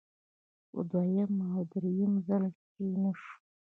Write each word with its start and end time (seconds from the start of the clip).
په 0.69 0.79
دویم 0.91 1.33
او 1.53 1.61
دریم 1.71 2.13
ځل 2.27 2.43
چې 2.71 2.81
نشوه. 3.03 3.35